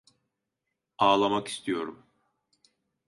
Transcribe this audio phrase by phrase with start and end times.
[0.97, 2.05] Ağlamak istiyorum.